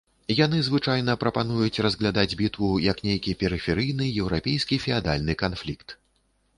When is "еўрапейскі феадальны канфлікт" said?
4.21-5.89